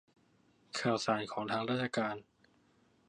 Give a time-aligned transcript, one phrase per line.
[0.79, 2.15] ข่าวสารของราชการ